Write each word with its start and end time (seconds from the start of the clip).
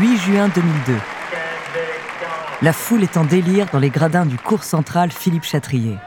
8 0.00 0.16
juin 0.16 0.48
2002. 0.48 0.94
La 2.62 2.72
foule 2.72 3.02
est 3.02 3.18
en 3.18 3.24
délire 3.24 3.66
dans 3.70 3.78
les 3.78 3.90
gradins 3.90 4.24
du 4.24 4.38
cours 4.38 4.64
central 4.64 5.12
Philippe 5.12 5.44
Chatrier. 5.44 5.98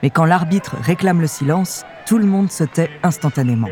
Mais 0.00 0.10
quand 0.10 0.24
l'arbitre 0.24 0.76
réclame 0.80 1.20
le 1.20 1.26
silence, 1.26 1.84
tout 2.06 2.18
le 2.18 2.26
monde 2.26 2.52
se 2.52 2.62
tait 2.62 2.90
instantanément. 3.02 3.68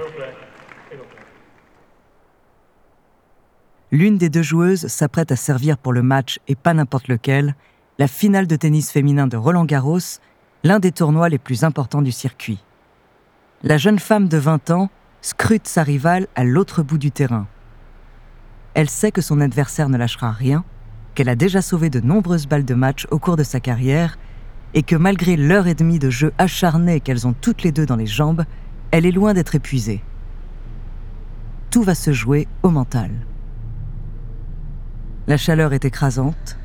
L'une 3.93 4.19
des 4.19 4.29
deux 4.29 4.43
joueuses 4.43 4.89
s'apprête 4.89 5.31
à 5.31 5.37
servir 5.37 5.79
pour 5.79 5.93
le 5.93 6.03
match, 6.03 6.41
et 6.49 6.57
pas 6.57 6.75
n'importe 6.75 7.07
lequel, 7.07 7.55
la 7.99 8.09
finale 8.09 8.49
de 8.49 8.57
tennis 8.57 8.91
féminin 8.91 9.29
de 9.29 9.37
Roland 9.37 9.67
Garros, 9.67 10.19
l'un 10.65 10.81
des 10.81 10.91
tournois 10.91 11.29
les 11.29 11.39
plus 11.39 11.63
importants 11.63 12.03
du 12.03 12.11
circuit. 12.11 12.65
La 13.63 13.79
jeune 13.79 14.01
femme 14.01 14.27
de 14.27 14.39
20 14.39 14.71
ans 14.71 14.91
scrute 15.21 15.69
sa 15.69 15.85
rivale 15.85 16.27
à 16.35 16.43
l'autre 16.43 16.83
bout 16.83 16.99
du 16.99 17.13
terrain. 17.13 17.47
Elle 18.75 18.89
sait 18.89 19.13
que 19.13 19.21
son 19.21 19.41
adversaire 19.41 19.89
ne 19.89 19.99
lâchera 19.99 20.33
rien, 20.33 20.65
qu'elle 21.15 21.29
a 21.29 21.37
déjà 21.37 21.61
sauvé 21.61 21.91
de 21.91 22.01
nombreuses 22.01 22.47
balles 22.47 22.65
de 22.65 22.75
match 22.75 23.07
au 23.11 23.19
cours 23.19 23.37
de 23.37 23.43
sa 23.43 23.61
carrière, 23.61 24.19
et 24.75 24.83
que 24.83 24.97
malgré 24.97 25.37
l'heure 25.37 25.67
et 25.67 25.75
demie 25.75 25.99
de 25.99 26.09
jeu 26.09 26.33
acharné 26.39 27.01
qu'elles 27.01 27.27
ont 27.27 27.35
toutes 27.39 27.63
les 27.63 27.73
deux 27.73 27.85
dans 27.85 27.97
les 27.97 28.07
jambes, 28.07 28.45
elle 28.91 29.05
est 29.05 29.11
loin 29.11 29.35
d'être 29.35 29.55
épuisée. 29.55 30.03
Tout 31.71 31.83
va 31.83 31.95
se 31.95 32.13
jouer 32.13 32.49
au 32.63 32.71
mental. 32.71 33.11
La 35.27 35.37
chaleur 35.37 35.73
est 35.73 35.85
écrasante, 35.85 36.57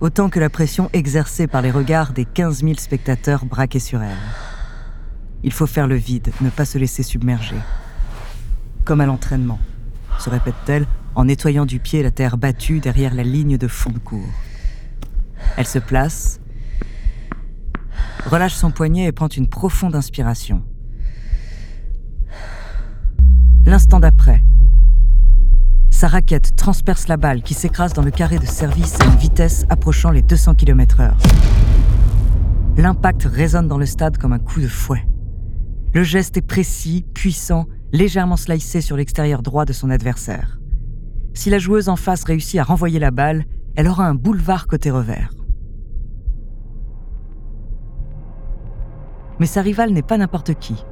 autant 0.00 0.28
que 0.28 0.40
la 0.40 0.50
pression 0.50 0.90
exercée 0.92 1.46
par 1.46 1.62
les 1.62 1.70
regards 1.70 2.12
des 2.12 2.24
15 2.24 2.62
000 2.62 2.74
spectateurs 2.74 3.44
braqués 3.46 3.78
sur 3.78 4.02
elle. 4.02 4.16
Il 5.42 5.52
faut 5.52 5.66
faire 5.66 5.86
le 5.86 5.96
vide, 5.96 6.32
ne 6.40 6.50
pas 6.50 6.64
se 6.64 6.78
laisser 6.78 7.02
submerger. 7.02 7.56
Comme 8.84 9.00
à 9.00 9.06
l'entraînement, 9.06 9.58
se 10.18 10.30
répète-t-elle 10.30 10.86
en 11.14 11.24
nettoyant 11.24 11.66
du 11.66 11.78
pied 11.78 12.02
la 12.02 12.10
terre 12.10 12.38
battue 12.38 12.80
derrière 12.80 13.14
la 13.14 13.22
ligne 13.22 13.58
de 13.58 13.68
fond 13.68 13.90
de 13.90 13.98
cours. 13.98 14.32
Elle 15.56 15.66
se 15.66 15.78
place, 15.78 16.40
relâche 18.26 18.54
son 18.54 18.70
poignet 18.70 19.04
et 19.04 19.12
prend 19.12 19.28
une 19.28 19.48
profonde 19.48 19.94
inspiration. 19.94 20.62
L'instant 23.64 24.00
d'après, 24.00 24.42
sa 25.90 26.08
raquette 26.08 26.56
transperce 26.56 27.06
la 27.06 27.16
balle 27.16 27.42
qui 27.42 27.54
s'écrase 27.54 27.92
dans 27.92 28.02
le 28.02 28.10
carré 28.10 28.38
de 28.38 28.46
service 28.46 29.00
à 29.00 29.04
une 29.04 29.16
vitesse 29.16 29.66
approchant 29.68 30.10
les 30.10 30.22
200 30.22 30.54
km/h. 30.54 31.12
L'impact 32.76 33.24
résonne 33.24 33.68
dans 33.68 33.78
le 33.78 33.86
stade 33.86 34.18
comme 34.18 34.32
un 34.32 34.38
coup 34.38 34.60
de 34.60 34.66
fouet. 34.66 35.06
Le 35.94 36.02
geste 36.02 36.38
est 36.38 36.42
précis, 36.42 37.04
puissant, 37.14 37.66
légèrement 37.92 38.36
slicé 38.36 38.80
sur 38.80 38.96
l'extérieur 38.96 39.42
droit 39.42 39.66
de 39.66 39.74
son 39.74 39.90
adversaire. 39.90 40.58
Si 41.34 41.50
la 41.50 41.58
joueuse 41.58 41.88
en 41.88 41.96
face 41.96 42.24
réussit 42.24 42.60
à 42.60 42.64
renvoyer 42.64 42.98
la 42.98 43.10
balle, 43.10 43.44
elle 43.74 43.88
aura 43.88 44.06
un 44.06 44.14
boulevard 44.14 44.66
côté 44.66 44.90
revers. 44.90 45.30
Mais 49.38 49.46
sa 49.46 49.62
rivale 49.62 49.90
n'est 49.90 50.02
pas 50.02 50.18
n'importe 50.18 50.54
qui. 50.54 50.84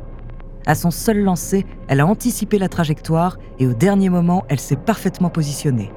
À 0.67 0.75
son 0.75 0.91
seul 0.91 1.23
lancer, 1.23 1.67
elle 1.89 2.01
a 2.01 2.07
anticipé 2.07 2.59
la 2.59 2.69
trajectoire 2.69 3.39
et 3.59 3.67
au 3.67 3.75
dernier 3.75 4.09
moment, 4.09 4.45
elle 4.49 4.61
s'est 4.61 4.77
parfaitement 4.77 5.31
positionnée. 5.31 5.93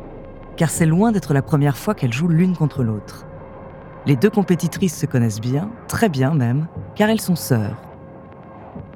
Car 0.56 0.70
c'est 0.70 0.86
loin 0.86 1.12
d'être 1.12 1.34
la 1.34 1.42
première 1.42 1.78
fois 1.78 1.96
qu'elles 1.96 2.14
jouent 2.14 2.28
l'une 2.28 2.56
contre 2.56 2.84
l'autre. 2.84 3.26
Les 4.06 4.16
deux 4.16 4.30
compétitrices 4.30 4.98
se 4.98 5.06
connaissent 5.06 5.42
bien, 5.42 5.72
très 5.88 6.10
bien 6.10 6.34
même, 6.34 6.68
car 6.96 7.10
elles 7.10 7.22
sont 7.22 7.36
sœurs. 7.36 7.82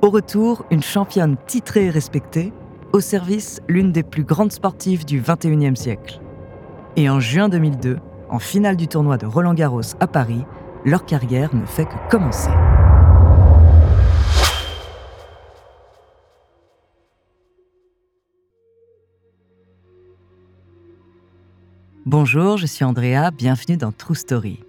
Au 0.02 0.10
retour, 0.10 0.66
une 0.70 0.84
championne 0.84 1.38
titrée 1.48 1.86
et 1.86 1.90
respectée, 1.90 2.54
au 2.98 3.02
service 3.02 3.62
l'une 3.68 3.92
des 3.92 4.02
plus 4.02 4.24
grandes 4.24 4.52
sportives 4.52 5.06
du 5.06 5.22
XXIe 5.22 5.76
siècle. 5.76 6.20
Et 6.96 7.12
en 7.12 7.20
juin 7.20 7.48
2002, 7.48 8.00
en 8.28 8.40
finale 8.40 8.76
du 8.76 8.88
tournoi 8.88 9.18
de 9.18 9.28
Roland 9.28 9.54
Garros 9.54 9.96
à 10.00 10.08
Paris, 10.08 10.44
leur 10.84 11.06
carrière 11.06 11.54
ne 11.54 11.64
fait 11.68 11.86
que 11.86 12.10
commencer. 12.10 12.50
Bonjour, 22.08 22.58
je 22.58 22.66
suis 22.66 22.84
Andrea, 22.84 23.30
bienvenue 23.32 23.78
dans 23.78 23.92
True 23.92 24.16
Story. 24.16 24.64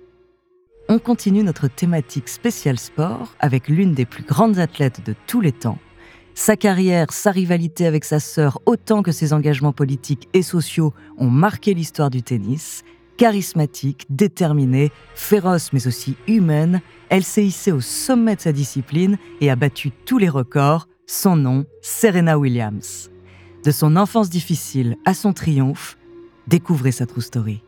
On 0.90 0.98
continue 0.98 1.42
notre 1.42 1.66
thématique 1.66 2.28
spéciale 2.28 2.78
sport 2.78 3.32
avec 3.40 3.68
l'une 3.68 3.94
des 3.94 4.04
plus 4.04 4.24
grandes 4.24 4.58
athlètes 4.58 5.06
de 5.06 5.14
tous 5.26 5.40
les 5.40 5.52
temps. 5.52 5.78
Sa 6.38 6.56
carrière, 6.56 7.08
sa 7.10 7.32
rivalité 7.32 7.84
avec 7.84 8.04
sa 8.04 8.20
sœur, 8.20 8.60
autant 8.64 9.02
que 9.02 9.10
ses 9.10 9.32
engagements 9.32 9.72
politiques 9.72 10.28
et 10.34 10.44
sociaux 10.44 10.94
ont 11.18 11.28
marqué 11.28 11.74
l'histoire 11.74 12.10
du 12.10 12.22
tennis. 12.22 12.84
Charismatique, 13.16 14.06
déterminée, 14.08 14.92
féroce 15.16 15.72
mais 15.72 15.88
aussi 15.88 16.14
humaine, 16.28 16.80
elle 17.08 17.24
s'est 17.24 17.44
hissée 17.44 17.72
au 17.72 17.80
sommet 17.80 18.36
de 18.36 18.40
sa 18.40 18.52
discipline 18.52 19.18
et 19.40 19.50
a 19.50 19.56
battu 19.56 19.90
tous 19.90 20.18
les 20.18 20.28
records. 20.28 20.86
Son 21.08 21.34
nom, 21.34 21.64
Serena 21.82 22.38
Williams. 22.38 23.10
De 23.64 23.72
son 23.72 23.96
enfance 23.96 24.30
difficile 24.30 24.96
à 25.04 25.14
son 25.14 25.32
triomphe, 25.32 25.98
Découvrez 26.46 26.92
sa 26.92 27.04
true 27.04 27.20
story. 27.20 27.64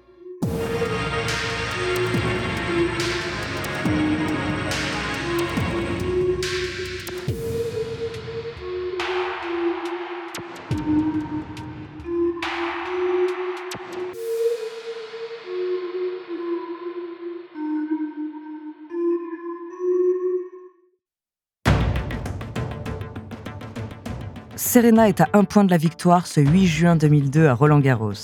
Serena 24.81 25.11
est 25.11 25.21
à 25.21 25.29
un 25.35 25.45
point 25.45 25.65
de 25.65 25.71
la 25.71 25.77
victoire 25.77 26.27
ce 26.27 26.41
8 26.41 26.67
juin 26.67 26.97
2002 26.97 27.47
à 27.49 27.53
Roland 27.53 27.81
Garros. 27.81 28.15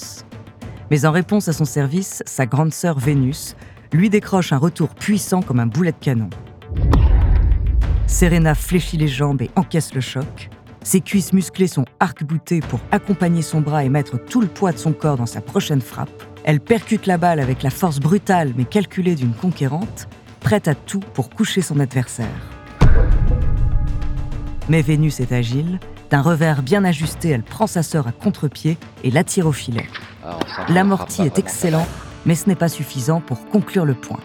Mais 0.90 1.04
en 1.04 1.12
réponse 1.12 1.48
à 1.48 1.52
son 1.52 1.66
service, 1.66 2.22
sa 2.24 2.46
grande 2.46 2.72
sœur 2.72 2.98
Vénus 2.98 3.56
lui 3.92 4.08
décroche 4.08 4.54
un 4.54 4.56
retour 4.56 4.94
puissant 4.94 5.42
comme 5.42 5.60
un 5.60 5.66
boulet 5.66 5.92
de 5.92 5.98
canon. 5.98 6.30
Serena 8.06 8.54
fléchit 8.54 8.96
les 8.96 9.06
jambes 9.06 9.42
et 9.42 9.50
encaisse 9.54 9.92
le 9.92 10.00
choc. 10.00 10.48
Ses 10.82 11.02
cuisses 11.02 11.34
musclées 11.34 11.66
sont 11.66 11.84
arc-boutées 12.00 12.60
pour 12.60 12.80
accompagner 12.90 13.42
son 13.42 13.60
bras 13.60 13.84
et 13.84 13.90
mettre 13.90 14.16
tout 14.16 14.40
le 14.40 14.46
poids 14.46 14.72
de 14.72 14.78
son 14.78 14.94
corps 14.94 15.18
dans 15.18 15.26
sa 15.26 15.42
prochaine 15.42 15.82
frappe. 15.82 16.22
Elle 16.44 16.60
percute 16.60 17.04
la 17.04 17.18
balle 17.18 17.40
avec 17.40 17.62
la 17.62 17.70
force 17.70 18.00
brutale 18.00 18.54
mais 18.56 18.64
calculée 18.64 19.14
d'une 19.14 19.34
conquérante, 19.34 20.08
prête 20.40 20.68
à 20.68 20.74
tout 20.74 21.00
pour 21.12 21.28
coucher 21.28 21.60
son 21.60 21.80
adversaire. 21.80 22.26
Mais 24.70 24.80
Vénus 24.80 25.20
est 25.20 25.32
agile. 25.32 25.80
D'un 26.10 26.22
revers 26.22 26.62
bien 26.62 26.84
ajusté, 26.84 27.30
elle 27.30 27.42
prend 27.42 27.66
sa 27.66 27.82
sœur 27.82 28.06
à 28.06 28.12
contre-pied 28.12 28.78
et 29.02 29.10
l'attire 29.10 29.46
au 29.46 29.52
filet. 29.52 29.86
L'amorti 30.68 31.22
est 31.22 31.38
excellent 31.38 31.86
Mais 32.24 32.34
ce 32.34 32.48
n'est 32.48 32.56
pas 32.56 32.68
suffisant 32.68 33.20
pour 33.20 33.46
conclure 33.46 33.84
le 33.84 33.94
point. 33.94 34.20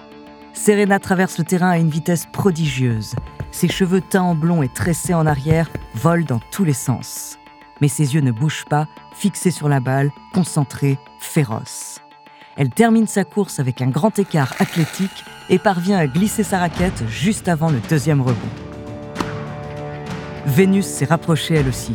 Serena 0.53 0.99
traverse 0.99 1.37
le 1.37 1.43
terrain 1.43 1.69
à 1.69 1.77
une 1.77 1.89
vitesse 1.89 2.27
prodigieuse. 2.31 3.15
Ses 3.51 3.67
cheveux 3.67 4.01
teints 4.01 4.23
en 4.23 4.35
blond 4.35 4.61
et 4.61 4.69
tressés 4.69 5.13
en 5.13 5.25
arrière 5.25 5.69
volent 5.95 6.25
dans 6.27 6.41
tous 6.51 6.63
les 6.63 6.73
sens. 6.73 7.37
Mais 7.79 7.87
ses 7.87 8.13
yeux 8.13 8.21
ne 8.21 8.31
bougent 8.31 8.65
pas, 8.69 8.87
fixés 9.13 9.51
sur 9.51 9.69
la 9.69 9.79
balle, 9.79 10.11
concentrés, 10.33 10.99
féroces. 11.19 11.99
Elle 12.57 12.69
termine 12.69 13.07
sa 13.07 13.23
course 13.23 13.59
avec 13.59 13.81
un 13.81 13.87
grand 13.87 14.19
écart 14.19 14.53
athlétique 14.59 15.25
et 15.49 15.57
parvient 15.57 15.97
à 15.97 16.07
glisser 16.07 16.43
sa 16.43 16.59
raquette 16.59 17.03
juste 17.07 17.47
avant 17.47 17.69
le 17.69 17.79
deuxième 17.89 18.21
rebond. 18.21 18.70
Vénus 20.45 20.85
s'est 20.85 21.05
rapprochée 21.05 21.55
elle 21.55 21.67
aussi. 21.67 21.93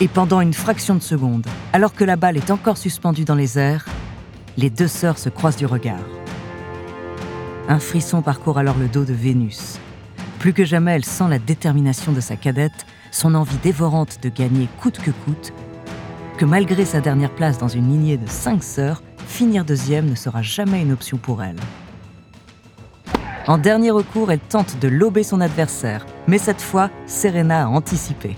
Et 0.00 0.08
pendant 0.08 0.40
une 0.40 0.54
fraction 0.54 0.94
de 0.94 1.02
seconde, 1.02 1.46
alors 1.72 1.94
que 1.94 2.04
la 2.04 2.16
balle 2.16 2.38
est 2.38 2.50
encore 2.50 2.78
suspendue 2.78 3.24
dans 3.24 3.34
les 3.34 3.58
airs, 3.58 3.86
les 4.56 4.70
deux 4.70 4.88
sœurs 4.88 5.18
se 5.18 5.28
croisent 5.28 5.58
du 5.58 5.66
regard. 5.66 6.00
Un 7.68 7.78
frisson 7.78 8.22
parcourt 8.22 8.58
alors 8.58 8.78
le 8.78 8.88
dos 8.88 9.04
de 9.04 9.12
Vénus. 9.12 9.78
Plus 10.38 10.52
que 10.52 10.64
jamais, 10.64 10.92
elle 10.92 11.04
sent 11.04 11.28
la 11.28 11.38
détermination 11.38 12.12
de 12.12 12.20
sa 12.20 12.36
cadette, 12.36 12.86
son 13.12 13.34
envie 13.34 13.58
dévorante 13.62 14.18
de 14.22 14.30
gagner 14.30 14.68
coûte 14.80 14.98
que 14.98 15.10
coûte, 15.10 15.52
que 16.38 16.44
malgré 16.44 16.84
sa 16.84 17.00
dernière 17.00 17.30
place 17.30 17.58
dans 17.58 17.68
une 17.68 17.90
lignée 17.90 18.16
de 18.16 18.28
cinq 18.28 18.64
sœurs, 18.64 19.02
finir 19.28 19.64
deuxième 19.64 20.08
ne 20.08 20.14
sera 20.14 20.42
jamais 20.42 20.82
une 20.82 20.92
option 20.92 21.18
pour 21.18 21.42
elle. 21.42 21.60
En 23.48 23.58
dernier 23.58 23.90
recours, 23.90 24.30
elle 24.30 24.38
tente 24.38 24.78
de 24.78 24.86
lober 24.88 25.24
son 25.24 25.40
adversaire, 25.40 26.06
mais 26.28 26.38
cette 26.38 26.62
fois, 26.62 26.90
Serena 27.06 27.64
a 27.64 27.66
anticipé. 27.66 28.36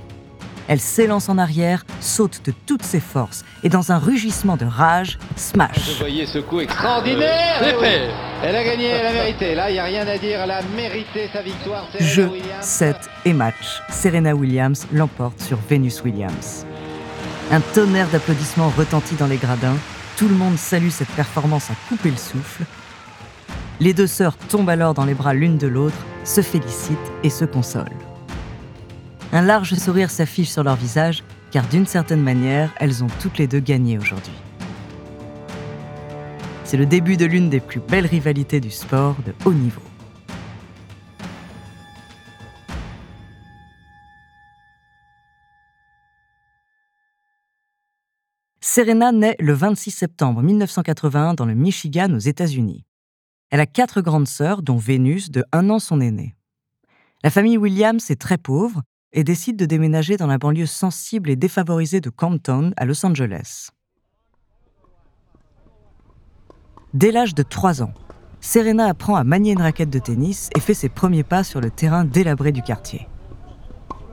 Elle 0.67 0.81
s'élance 0.81 1.29
en 1.29 1.37
arrière, 1.37 1.85
saute 2.01 2.41
de 2.47 2.55
toutes 2.65 2.85
ses 2.85 3.01
forces 3.01 3.45
et 3.63 3.69
dans 3.69 3.93
un 3.93 3.99
rugissement 3.99 4.57
de 4.57 4.65
rage, 4.65 5.19
smash. 5.37 5.91
Vous 5.91 5.99
voyez 5.99 6.25
ce 6.25 6.39
coup 6.39 6.61
extraordinaire 6.61 7.61
Eh 7.61 8.09
Elle 8.43 8.57
a 8.57 8.65
gagné, 8.65 8.87
elle 8.87 9.07
a 9.07 9.13
mérité. 9.13 9.55
Là, 9.55 9.69
il 9.69 9.75
n'y 9.75 9.79
a 9.79 9.85
rien 9.85 10.09
à 10.09 10.17
dire, 10.17 10.41
elle 10.41 10.51
a 10.51 10.63
mérité 10.75 11.29
sa 11.31 11.43
victoire. 11.43 11.87
Serena 11.93 12.09
Jeu, 12.11 12.29
Williams. 12.29 12.65
set 12.65 12.97
et 13.27 13.35
match. 13.35 13.83
Serena 13.91 14.35
Williams 14.35 14.87
l'emporte 14.91 15.39
sur 15.43 15.59
Venus 15.69 16.03
Williams. 16.03 16.65
Un 17.53 17.61
tonnerre 17.61 18.09
d'applaudissements 18.09 18.73
retentit 18.79 19.17
dans 19.17 19.27
les 19.27 19.37
gradins. 19.37 19.77
Tout 20.17 20.29
le 20.29 20.35
monde 20.35 20.57
salue 20.57 20.89
cette 20.89 21.11
performance 21.11 21.71
à 21.71 21.75
couper 21.91 22.11
le 22.11 22.17
souffle. 22.17 22.63
Les 23.81 23.93
deux 23.93 24.07
sœurs 24.07 24.37
tombent 24.37 24.71
alors 24.71 24.95
dans 24.95 25.05
les 25.05 25.15
bras 25.15 25.35
l'une 25.35 25.59
de 25.59 25.67
l'autre, 25.67 25.97
se 26.25 26.41
félicitent 26.41 26.99
et 27.25 27.31
se 27.31 27.45
consolent. 27.45 27.91
Un 29.33 29.43
large 29.43 29.75
sourire 29.75 30.11
s'affiche 30.11 30.51
sur 30.51 30.63
leur 30.63 30.77
visage, 30.77 31.25
car 31.51 31.67
d'une 31.67 31.87
certaine 31.87 32.23
manière, 32.23 32.73
elles 32.79 33.03
ont 33.03 33.09
toutes 33.21 33.39
les 33.39 33.49
deux 33.49 33.59
gagné 33.59 33.99
aujourd'hui. 33.99 34.33
C'est 36.63 36.77
le 36.77 36.87
début 36.87 37.17
de 37.17 37.27
l'une 37.27 37.51
des 37.51 37.61
plus 37.61 37.81
belles 37.81 38.07
rivalités 38.07 38.61
du 38.61 38.71
sport 38.71 39.17
de 39.27 39.35
haut 39.45 39.53
niveau. 39.53 39.83
Serena 48.61 49.13
naît 49.13 49.37
le 49.39 49.53
26 49.53 49.91
septembre 49.91 50.43
1981 50.43 51.35
dans 51.35 51.45
le 51.45 51.55
Michigan 51.55 52.13
aux 52.13 52.19
États-Unis. 52.19 52.85
Elle 53.55 53.61
a 53.61 53.67
quatre 53.67 54.01
grandes 54.01 54.27
sœurs, 54.27 54.63
dont 54.63 54.79
Vénus, 54.79 55.31
de 55.31 55.45
un 55.53 55.71
an 55.71 55.79
son 55.79 56.01
aînée. 56.01 56.35
La 57.23 57.31
famille 57.31 57.57
Williams 57.57 58.11
est 58.11 58.21
très 58.21 58.37
pauvre 58.37 58.83
et 59.13 59.23
décide 59.23 59.57
de 59.57 59.65
déménager 59.65 60.17
dans 60.17 60.27
la 60.27 60.39
banlieue 60.39 60.67
sensible 60.67 61.31
et 61.31 61.37
défavorisée 61.37 62.01
de 62.01 62.11
Compton, 62.11 62.73
à 62.77 62.85
Los 62.85 63.07
Angeles. 63.07 63.69
Dès 66.95 67.13
l'âge 67.13 67.37
de 67.37 67.45
3 67.45 67.81
ans, 67.85 67.95
Serena 68.41 68.87
apprend 68.87 69.15
à 69.15 69.23
manier 69.23 69.53
une 69.53 69.63
raquette 69.63 69.89
de 69.89 70.01
tennis 70.01 70.51
et 70.57 70.61
fait 70.61 70.75
ses 70.75 70.89
premiers 70.89 71.23
pas 71.23 71.45
sur 71.45 71.61
le 71.61 71.71
terrain 71.71 72.05
délabré 72.05 72.51
du 72.51 72.61
quartier. 72.61 73.07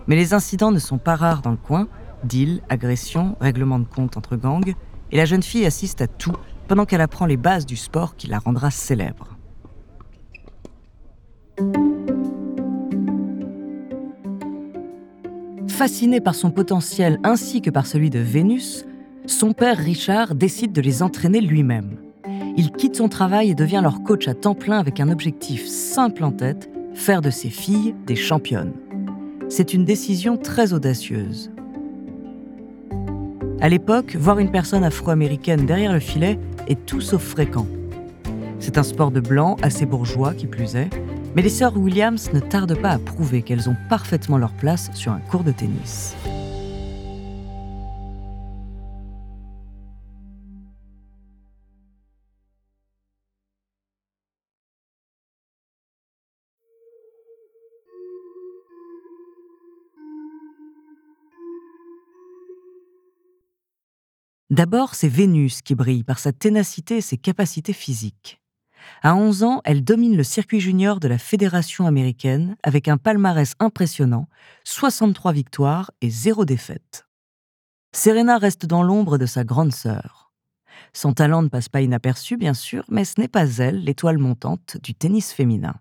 Mais 0.05 0.17
les 0.17 0.35
incidents 0.35 0.71
ne 0.71 0.77
sont 0.77 0.99
pas 0.99 1.15
rares 1.15 1.41
dans 1.41 1.49
le 1.49 1.57
coin, 1.57 1.88
deals, 2.23 2.61
agressions, 2.69 3.38
règlements 3.41 3.79
de 3.79 3.85
compte 3.85 4.17
entre 4.17 4.35
gangs, 4.35 4.75
et 5.09 5.17
la 5.17 5.25
jeune 5.25 5.41
fille 5.41 5.65
assiste 5.65 6.01
à 6.01 6.07
tout 6.07 6.35
pendant 6.71 6.85
qu'elle 6.85 7.01
apprend 7.01 7.25
les 7.25 7.35
bases 7.35 7.65
du 7.65 7.75
sport 7.75 8.15
qui 8.15 8.27
la 8.27 8.39
rendra 8.39 8.71
célèbre. 8.71 9.38
Fasciné 15.68 16.21
par 16.21 16.33
son 16.33 16.50
potentiel 16.50 17.19
ainsi 17.25 17.62
que 17.62 17.69
par 17.69 17.85
celui 17.85 18.09
de 18.09 18.19
Vénus, 18.19 18.85
son 19.25 19.51
père 19.51 19.77
Richard 19.79 20.33
décide 20.33 20.71
de 20.71 20.79
les 20.79 21.03
entraîner 21.03 21.41
lui-même. 21.41 21.97
Il 22.56 22.71
quitte 22.71 22.95
son 22.95 23.09
travail 23.09 23.50
et 23.50 23.56
devient 23.56 23.81
leur 23.83 24.01
coach 24.01 24.29
à 24.29 24.33
temps 24.33 24.56
plein 24.56 24.79
avec 24.79 25.01
un 25.01 25.09
objectif 25.09 25.67
simple 25.67 26.24
en 26.24 26.31
tête, 26.31 26.71
faire 26.94 27.19
de 27.19 27.31
ses 27.31 27.50
filles 27.50 27.95
des 28.07 28.15
championnes. 28.15 28.71
C'est 29.50 29.74
une 29.74 29.83
décision 29.83 30.38
très 30.38 30.71
audacieuse. 30.71 31.51
À 33.62 33.69
l'époque, 33.69 34.15
voir 34.15 34.39
une 34.39 34.50
personne 34.50 34.83
afro-américaine 34.83 35.67
derrière 35.67 35.94
le 35.94 36.00
filet 36.00 36.39
est 36.68 36.86
tout 36.86 37.02
sauf 37.02 37.24
fréquent. 37.24 37.68
C'est 38.60 38.78
un 38.78 38.84
sport 38.84 39.12
de 39.12 39.19
blanc 39.19 39.58
assez 39.62 39.86
bourgeois 39.86 40.34
qui 40.34 40.48
plus 40.48 40.75
est, 40.75 40.90
mais 41.36 41.42
les 41.42 41.50
sœurs 41.50 41.78
Williams 41.78 42.31
ne 42.34 42.40
tardent 42.40 42.80
pas 42.80 42.92
à 42.92 43.00
prouver 43.00 43.42
qu'elles 43.42 43.69
ont 43.69 43.75
parfaitement 43.90 44.38
leur 44.38 44.54
place 44.54 44.90
sur 44.94 45.12
un 45.12 45.19
court 45.19 45.44
de 45.44 45.52
tennis. 45.52 46.16
D'abord, 64.51 64.95
c'est 64.95 65.07
Vénus 65.07 65.62
qui 65.62 65.75
brille 65.75 66.03
par 66.03 66.19
sa 66.19 66.33
ténacité 66.33 66.98
et 66.98 67.01
ses 67.01 67.15
capacités 67.15 67.71
physiques. 67.71 68.42
À 69.01 69.15
11 69.15 69.44
ans, 69.44 69.62
elle 69.63 69.81
domine 69.81 70.18
le 70.18 70.25
circuit 70.25 70.59
junior 70.59 71.00
de 71.00 71.07
la 71.07 71.18
Fédération 71.18 71.88
américaine 71.88 72.57
avec 72.62 72.89
un 72.89 72.98
palmarès 72.98 73.53
impressionnant, 73.59 74.27
63 74.65 75.31
victoires 75.31 75.92
et 76.01 76.09
0 76.09 76.44
défaite. 76.44 77.06
Serena 77.95 78.38
reste 78.38 78.65
dans 78.65 78.83
l'ombre 78.83 79.18
de 79.18 79.25
sa 79.25 79.45
grande 79.45 79.71
sœur. 79.71 80.33
Son 80.92 81.13
talent 81.13 81.44
ne 81.44 81.48
passe 81.48 81.69
pas 81.69 81.81
inaperçu, 81.81 82.36
bien 82.36 82.53
sûr, 82.53 82.83
mais 82.89 83.06
ce 83.06 83.21
n'est 83.21 83.30
pas 83.30 83.48
elle, 83.57 83.86
l'étoile 83.86 84.18
montante 84.18 84.75
du 84.83 84.94
tennis 84.94 85.31
féminin. 85.31 85.75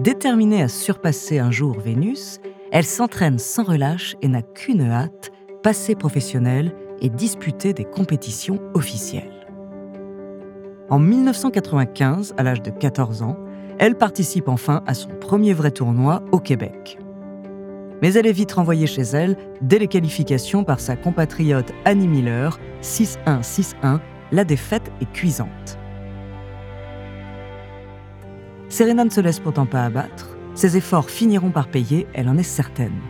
Déterminée 0.00 0.62
à 0.62 0.68
surpasser 0.68 1.38
un 1.38 1.52
jour 1.52 1.78
Vénus, 1.78 2.40
elle 2.72 2.84
s'entraîne 2.84 3.38
sans 3.38 3.62
relâche 3.62 4.16
et 4.22 4.28
n'a 4.28 4.42
qu'une 4.42 4.82
hâte, 4.82 5.30
passer 5.66 5.96
professionnelle 5.96 6.72
et 7.00 7.08
disputer 7.08 7.72
des 7.72 7.82
compétitions 7.82 8.60
officielles. 8.74 9.48
En 10.90 11.00
1995, 11.00 12.34
à 12.36 12.44
l'âge 12.44 12.62
de 12.62 12.70
14 12.70 13.22
ans, 13.22 13.36
elle 13.80 13.96
participe 13.96 14.46
enfin 14.46 14.84
à 14.86 14.94
son 14.94 15.08
premier 15.08 15.54
vrai 15.54 15.72
tournoi 15.72 16.22
au 16.30 16.38
Québec. 16.38 17.00
Mais 18.00 18.14
elle 18.14 18.28
est 18.28 18.32
vite 18.32 18.52
renvoyée 18.52 18.86
chez 18.86 19.02
elle 19.02 19.36
dès 19.60 19.80
les 19.80 19.88
qualifications 19.88 20.62
par 20.62 20.78
sa 20.78 20.94
compatriote 20.94 21.72
Annie 21.84 22.06
Miller, 22.06 22.60
6-1, 22.82 23.42
6-1, 23.42 23.98
la 24.30 24.44
défaite 24.44 24.92
est 25.00 25.12
cuisante. 25.12 25.80
Serena 28.68 29.04
ne 29.04 29.10
se 29.10 29.20
laisse 29.20 29.40
pourtant 29.40 29.66
pas 29.66 29.84
abattre, 29.84 30.36
ses 30.54 30.76
efforts 30.76 31.10
finiront 31.10 31.50
par 31.50 31.66
payer, 31.66 32.06
elle 32.14 32.28
en 32.28 32.38
est 32.38 32.44
certaine. 32.44 33.00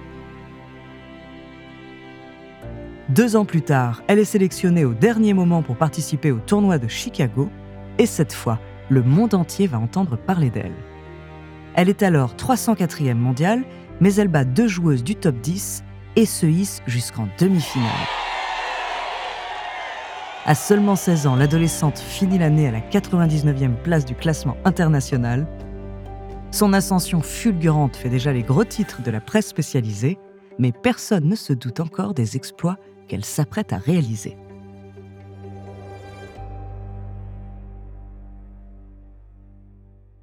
Deux 3.08 3.36
ans 3.36 3.44
plus 3.44 3.62
tard, 3.62 4.02
elle 4.08 4.18
est 4.18 4.24
sélectionnée 4.24 4.84
au 4.84 4.92
dernier 4.92 5.32
moment 5.32 5.62
pour 5.62 5.76
participer 5.76 6.32
au 6.32 6.38
tournoi 6.38 6.78
de 6.78 6.88
Chicago, 6.88 7.48
et 7.98 8.06
cette 8.06 8.32
fois, 8.32 8.58
le 8.88 9.00
monde 9.00 9.34
entier 9.34 9.68
va 9.68 9.78
entendre 9.78 10.16
parler 10.16 10.50
d'elle. 10.50 10.74
Elle 11.76 11.88
est 11.88 12.02
alors 12.02 12.34
304e 12.34 13.14
mondiale, 13.14 13.62
mais 14.00 14.12
elle 14.16 14.26
bat 14.26 14.44
deux 14.44 14.66
joueuses 14.66 15.04
du 15.04 15.14
top 15.14 15.36
10 15.36 15.84
et 16.16 16.26
se 16.26 16.46
hisse 16.46 16.82
jusqu'en 16.88 17.28
demi-finale. 17.38 17.86
À 20.44 20.56
seulement 20.56 20.96
16 20.96 21.28
ans, 21.28 21.36
l'adolescente 21.36 22.00
finit 22.00 22.38
l'année 22.38 22.66
à 22.66 22.72
la 22.72 22.80
99e 22.80 23.76
place 23.84 24.04
du 24.04 24.16
classement 24.16 24.56
international. 24.64 25.46
Son 26.50 26.72
ascension 26.72 27.20
fulgurante 27.20 27.94
fait 27.94 28.08
déjà 28.08 28.32
les 28.32 28.42
gros 28.42 28.64
titres 28.64 29.02
de 29.02 29.12
la 29.12 29.20
presse 29.20 29.46
spécialisée, 29.46 30.18
mais 30.58 30.72
personne 30.72 31.28
ne 31.28 31.36
se 31.36 31.52
doute 31.52 31.78
encore 31.78 32.12
des 32.12 32.36
exploits 32.36 32.78
qu'elle 33.06 33.24
s'apprête 33.24 33.72
à 33.72 33.78
réaliser. 33.78 34.36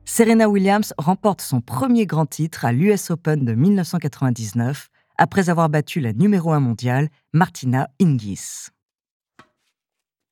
Serena 0.06 0.48
Williams 0.48 0.94
remporte 1.00 1.42
son 1.42 1.60
premier 1.60 2.06
grand 2.06 2.28
titre 2.28 2.66
à 2.66 2.72
l'US 2.72 3.10
Open 3.10 3.46
de 3.46 3.54
1999 3.54 4.90
après 5.18 5.50
avoir 5.50 5.70
battu 5.70 6.00
la 6.00 6.14
numéro 6.14 6.52
1 6.52 6.60
mondiale, 6.60 7.10
Martina 7.34 7.90
Hingis. 8.00 8.68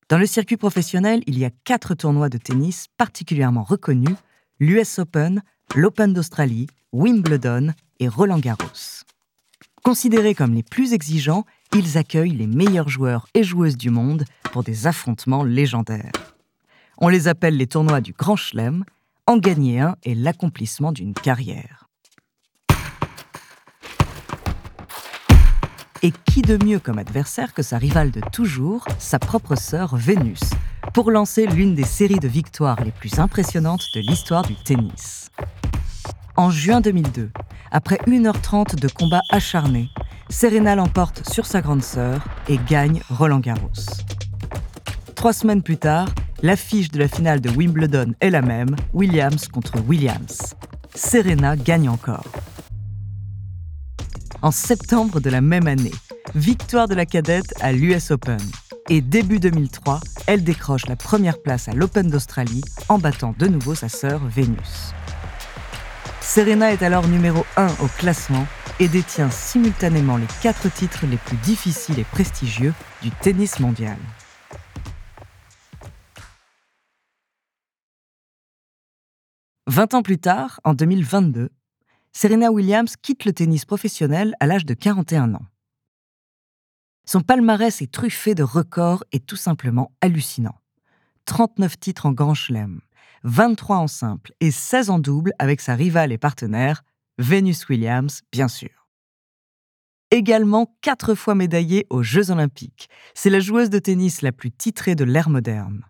Dans 0.10 0.18
le 0.18 0.26
circuit 0.26 0.58
professionnel, 0.58 1.24
il 1.26 1.40
y 1.40 1.46
a 1.46 1.52
quatre 1.64 1.96
tournois 1.96 2.30
de 2.30 2.38
tennis 2.38 2.88
particulièrement 2.98 3.64
reconnus, 3.64 4.18
l'US 4.60 5.00
Open, 5.00 5.42
l'Open 5.74 6.14
d'Australie, 6.14 6.68
Wimbledon 6.92 7.74
et 8.00 8.08
Roland 8.08 8.40
Garros. 8.40 9.04
Considérés 9.84 10.36
comme 10.36 10.54
les 10.54 10.62
plus 10.62 10.94
exigeants, 10.94 11.44
ils 11.76 11.98
accueillent 11.98 12.36
les 12.36 12.46
meilleurs 12.46 12.88
joueurs 12.88 13.28
et 13.34 13.44
joueuses 13.44 13.78
du 13.78 13.90
monde 13.90 14.26
pour 14.52 14.64
des 14.64 14.86
affrontements 14.86 15.44
légendaires. 15.44 16.36
On 17.00 17.10
les 17.10 17.28
appelle 17.28 17.58
les 17.58 17.66
tournois 17.66 18.00
du 18.00 18.14
Grand 18.14 18.36
Chelem. 18.36 18.86
En 19.26 19.38
gagner 19.38 19.80
un 19.80 19.96
est 20.04 20.14
l'accomplissement 20.14 20.92
d'une 20.92 21.16
carrière. 21.16 21.88
Et 26.04 26.12
qui 26.26 26.44
de 26.44 26.64
mieux 26.64 26.80
comme 26.80 27.00
adversaire 27.00 27.54
que 27.54 27.64
sa 27.64 27.80
rivale 27.80 28.12
de 28.12 28.22
toujours, 28.32 28.86
sa 29.00 29.18
propre 29.18 29.56
sœur 29.56 29.96
Vénus, 29.96 30.42
pour 30.94 31.10
lancer 31.10 31.48
l'une 31.48 31.74
des 31.74 31.86
séries 31.86 32.20
de 32.20 32.28
victoires 32.28 32.84
les 32.84 32.92
plus 32.92 33.18
impressionnantes 33.18 33.84
de 33.96 34.02
l'histoire 34.02 34.44
du 34.44 34.56
tennis? 34.56 35.32
En 36.38 36.50
juin 36.50 36.82
2002, 36.82 37.32
après 37.72 37.98
1h30 38.08 38.76
de 38.76 38.88
combat 38.88 39.22
acharné, 39.30 39.90
Serena 40.30 40.76
l'emporte 40.76 41.28
sur 41.30 41.46
sa 41.46 41.62
grande 41.62 41.84
sœur 41.84 42.26
et 42.48 42.60
gagne 42.70 43.02
Roland 43.10 43.40
Garros. 43.40 43.72
Trois 45.16 45.34
semaines 45.34 45.64
plus 45.64 45.78
tard, 45.78 46.10
l'affiche 46.42 46.90
de 46.92 47.00
la 47.00 47.08
finale 47.08 47.42
de 47.42 47.50
Wimbledon 47.50 48.14
est 48.20 48.30
la 48.30 48.42
même, 48.42 48.76
Williams 48.94 49.48
contre 49.48 49.80
Williams. 49.88 50.56
Serena 50.94 51.56
gagne 51.56 51.90
encore. 51.90 52.26
En 54.42 54.52
septembre 54.52 55.20
de 55.20 55.30
la 55.30 55.42
même 55.42 55.68
année, 55.68 55.92
victoire 56.36 56.88
de 56.88 56.96
la 56.96 57.06
cadette 57.06 57.54
à 57.62 57.72
l'US 57.72 58.12
Open. 58.12 58.40
Et 58.90 59.00
début 59.00 59.40
2003, 59.40 60.00
elle 60.26 60.44
décroche 60.44 60.88
la 60.88 60.96
première 60.96 61.42
place 61.42 61.68
à 61.70 61.74
l'Open 61.74 62.10
d'Australie 62.10 62.64
en 62.90 62.98
battant 62.98 63.36
de 63.38 63.48
nouveau 63.48 63.76
sa 63.76 63.88
sœur 63.88 64.20
Vénus. 64.26 64.94
Serena 66.34 66.72
est 66.72 66.82
alors 66.82 67.10
numéro 67.10 67.44
1 67.58 67.68
au 67.82 67.88
classement 67.88 68.48
et 68.80 68.88
détient 68.88 69.30
simultanément 69.30 70.16
les 70.16 70.28
quatre 70.42 70.74
titres 70.74 71.06
les 71.06 71.18
plus 71.18 71.36
difficiles 71.36 72.00
et 72.00 72.06
prestigieux 72.06 72.74
du 73.02 73.12
tennis 73.12 73.60
mondial. 73.60 73.98
Vingt 79.68 79.94
ans 79.94 80.02
plus 80.02 80.20
tard, 80.20 80.62
en 80.64 80.74
2022, 80.74 81.50
Serena 82.14 82.50
Williams 82.50 82.96
quitte 82.96 83.26
le 83.26 83.34
tennis 83.34 83.66
professionnel 83.66 84.34
à 84.40 84.48
l'âge 84.48 84.66
de 84.66 84.74
41 84.74 85.36
ans. 85.36 85.46
Son 87.06 87.20
palmarès 87.20 87.82
est 87.82 87.92
truffé 87.92 88.36
de 88.36 88.44
records 88.44 89.04
et 89.12 89.20
tout 89.20 89.36
simplement 89.36 89.92
hallucinant. 90.00 90.56
39 91.26 91.78
titres 91.78 92.06
en 92.06 92.14
Grand 92.14 92.36
Chelem, 92.36 92.80
23 93.24 93.78
en 93.78 93.88
simple 93.88 94.34
et 94.40 94.52
16 94.52 94.90
en 94.90 95.00
double 95.00 95.34
avec 95.40 95.62
sa 95.62 95.76
rivale 95.76 96.12
et 96.12 96.18
partenaire, 96.18 96.84
Venus 97.18 97.68
Williams, 97.70 98.22
bien 98.32 98.48
sûr. 98.48 98.88
Également 100.12 100.76
quatre 100.82 101.16
fois 101.16 101.36
médaillée 101.36 101.88
aux 101.90 102.04
Jeux 102.04 102.32
Olympiques, 102.32 102.90
c'est 103.14 103.30
la 103.30 103.40
joueuse 103.40 103.70
de 103.70 103.80
tennis 103.80 104.22
la 104.22 104.32
plus 104.32 104.52
titrée 104.52 104.96
de 104.96 105.06
l'ère 105.06 105.30
moderne. 105.30 105.86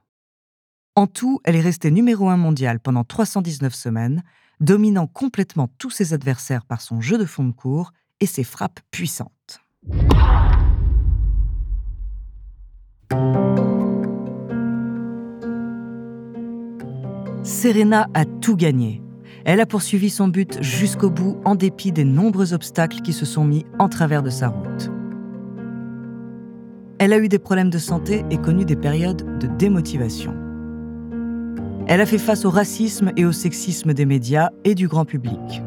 En 0.96 1.08
tout, 1.08 1.40
elle 1.44 1.56
est 1.56 1.62
restée 1.62 1.90
numéro 1.90 2.30
1 2.30 2.38
mondial 2.38 2.80
pendant 2.80 3.04
319 3.04 3.74
semaines, 3.74 4.24
dominant 4.60 5.08
complètement 5.08 5.70
tous 5.80 5.90
ses 5.90 6.14
adversaires 6.14 6.66
par 6.66 6.82
son 6.82 7.02
jeu 7.02 7.18
de 7.18 7.26
fond 7.26 7.46
de 7.46 7.52
cours 7.52 7.94
et 8.20 8.28
ses 8.28 8.44
frappes 8.44 8.82
puissantes. 8.92 9.62
Serena 17.62 18.08
a 18.16 18.26
tout 18.26 18.56
gagné. 18.56 19.04
Elle 19.46 19.60
a 19.60 19.68
poursuivi 19.68 20.10
son 20.10 20.28
but 20.28 20.58
jusqu'au 20.64 21.12
bout 21.12 21.38
en 21.46 21.54
dépit 21.54 21.92
des 21.92 22.06
nombreux 22.06 22.56
obstacles 22.56 23.02
qui 23.02 23.14
se 23.14 23.24
sont 23.24 23.46
mis 23.46 23.68
en 23.78 23.88
travers 23.88 24.24
de 24.24 24.32
sa 24.32 24.48
route. 24.48 24.90
Elle 26.98 27.14
a 27.14 27.20
eu 27.20 27.30
des 27.30 27.38
problèmes 27.38 27.70
de 27.70 27.78
santé 27.78 28.26
et 28.32 28.38
connu 28.38 28.66
des 28.66 28.76
périodes 28.76 29.38
de 29.38 29.46
démotivation. 29.46 30.34
Elle 31.86 32.02
a 32.02 32.08
fait 32.08 32.18
face 32.18 32.46
au 32.46 32.50
racisme 32.50 33.12
et 33.16 33.26
au 33.26 33.32
sexisme 33.32 33.94
des 33.94 34.08
médias 34.08 34.50
et 34.64 34.74
du 34.74 34.88
grand 34.88 35.06
public. 35.06 35.62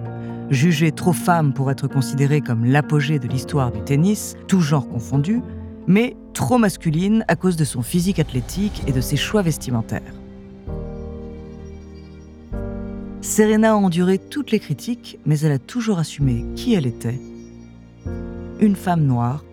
Jugée 0.50 0.90
trop 0.90 1.12
femme 1.12 1.54
pour 1.54 1.70
être 1.70 1.86
considérée 1.86 2.40
comme 2.40 2.64
l'apogée 2.64 3.20
de 3.20 3.28
l'histoire 3.28 3.70
du 3.70 3.80
tennis, 3.84 4.34
tout 4.48 4.60
genre 4.60 4.88
confondu, 4.88 5.42
mais 5.86 6.16
trop 6.32 6.58
masculine 6.58 7.24
à 7.28 7.36
cause 7.36 7.54
de 7.54 7.64
son 7.64 7.82
physique 7.82 8.18
athlétique 8.18 8.82
et 8.88 8.92
de 8.92 9.00
ses 9.00 9.16
choix 9.16 9.42
vestimentaires. 9.42 10.23
Serena 13.24 13.72
a 13.72 13.76
enduré 13.76 14.18
toutes 14.18 14.50
les 14.50 14.60
critiques, 14.60 15.18
mais 15.24 15.40
elle 15.40 15.52
a 15.52 15.58
toujours 15.58 15.98
assumé 15.98 16.44
qui 16.56 16.74
elle 16.74 16.86
était. 16.86 17.18
Une 18.60 18.76
femme 18.76 19.06
noire, 19.06 19.46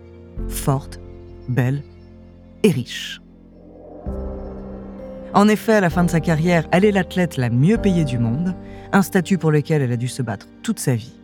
forte, 0.50 1.00
belle 1.48 1.82
et 2.64 2.72
riche. 2.72 3.22
En 5.34 5.48
effet, 5.48 5.76
à 5.76 5.80
la 5.80 5.90
fin 5.90 6.04
de 6.04 6.10
sa 6.10 6.20
carrière, 6.20 6.68
elle 6.74 6.84
est 6.84 6.92
l'athlète 6.92 7.38
la 7.38 7.50
mieux 7.50 7.78
payée 7.78 8.04
du 8.04 8.20
monde, 8.20 8.56
un 8.92 9.02
statut 9.02 9.38
pour 9.38 9.52
lequel 9.52 9.82
elle 9.82 9.94
a 9.94 9.98
dû 9.98 10.10
se 10.10 10.22
battre 10.22 10.50
toute 10.64 10.80
sa 10.80 10.96
vie. 10.96 11.16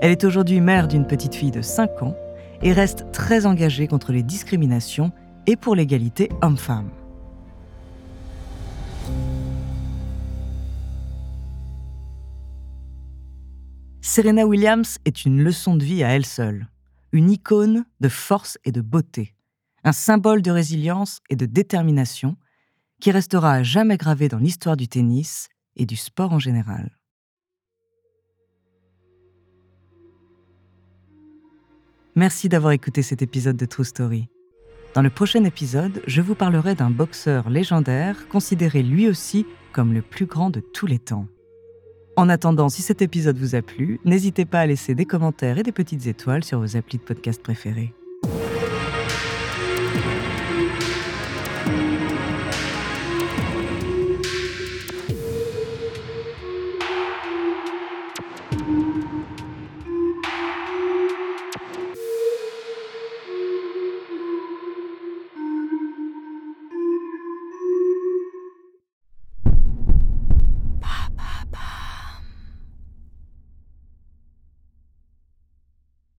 Elle 0.00 0.12
est 0.12 0.22
aujourd'hui 0.22 0.60
mère 0.60 0.86
d'une 0.86 1.08
petite 1.08 1.34
fille 1.34 1.50
de 1.50 1.62
5 1.62 2.00
ans 2.04 2.14
et 2.62 2.72
reste 2.72 3.06
très 3.10 3.44
engagée 3.44 3.88
contre 3.88 4.12
les 4.12 4.22
discriminations 4.22 5.10
et 5.48 5.56
pour 5.56 5.74
l'égalité 5.74 6.28
homme-femme. 6.42 6.90
Serena 14.18 14.44
Williams 14.44 14.98
est 15.04 15.26
une 15.26 15.44
leçon 15.44 15.76
de 15.76 15.84
vie 15.84 16.02
à 16.02 16.08
elle 16.08 16.26
seule, 16.26 16.66
une 17.12 17.30
icône 17.30 17.84
de 18.00 18.08
force 18.08 18.58
et 18.64 18.72
de 18.72 18.80
beauté, 18.80 19.36
un 19.84 19.92
symbole 19.92 20.42
de 20.42 20.50
résilience 20.50 21.20
et 21.30 21.36
de 21.36 21.46
détermination 21.46 22.36
qui 23.00 23.12
restera 23.12 23.52
à 23.52 23.62
jamais 23.62 23.96
gravé 23.96 24.26
dans 24.26 24.38
l'histoire 24.38 24.76
du 24.76 24.88
tennis 24.88 25.48
et 25.76 25.86
du 25.86 25.94
sport 25.94 26.32
en 26.32 26.40
général. 26.40 26.98
Merci 32.16 32.48
d'avoir 32.48 32.72
écouté 32.72 33.02
cet 33.02 33.22
épisode 33.22 33.56
de 33.56 33.66
True 33.66 33.84
Story. 33.84 34.28
Dans 34.94 35.02
le 35.02 35.10
prochain 35.10 35.44
épisode, 35.44 36.02
je 36.08 36.22
vous 36.22 36.34
parlerai 36.34 36.74
d'un 36.74 36.90
boxeur 36.90 37.50
légendaire 37.50 38.26
considéré 38.26 38.82
lui 38.82 39.06
aussi 39.06 39.46
comme 39.70 39.92
le 39.92 40.02
plus 40.02 40.26
grand 40.26 40.50
de 40.50 40.58
tous 40.58 40.86
les 40.86 40.98
temps. 40.98 41.28
En 42.18 42.28
attendant, 42.28 42.68
si 42.68 42.82
cet 42.82 43.00
épisode 43.00 43.38
vous 43.38 43.54
a 43.54 43.62
plu, 43.62 44.00
n'hésitez 44.04 44.44
pas 44.44 44.58
à 44.58 44.66
laisser 44.66 44.96
des 44.96 45.04
commentaires 45.04 45.56
et 45.56 45.62
des 45.62 45.70
petites 45.70 46.08
étoiles 46.08 46.42
sur 46.42 46.58
vos 46.58 46.76
applis 46.76 46.98
de 46.98 47.04
podcast 47.04 47.40
préférés. 47.40 47.94